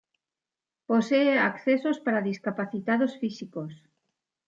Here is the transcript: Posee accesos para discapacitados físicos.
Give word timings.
Posee 0.89 1.37
accesos 1.37 1.99
para 1.99 2.21
discapacitados 2.29 3.19
físicos. 3.19 3.71